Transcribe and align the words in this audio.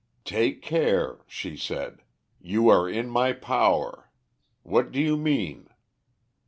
"'Take 0.25 0.63
care,' 0.63 1.19
she 1.27 1.55
said, 1.55 2.01
'you 2.39 2.69
are 2.69 2.89
in 2.89 3.07
my 3.07 3.31
power. 3.33 4.09
What 4.63 4.91
do 4.91 4.99
you 4.99 5.15
mean?' 5.15 5.69